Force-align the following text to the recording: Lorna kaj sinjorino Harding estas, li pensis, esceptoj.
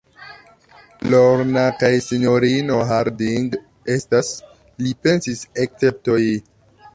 Lorna 1.13 1.65
kaj 1.83 1.91
sinjorino 2.05 2.79
Harding 2.93 3.59
estas, 3.97 4.33
li 4.87 4.95
pensis, 5.05 5.45
esceptoj. 5.67 6.19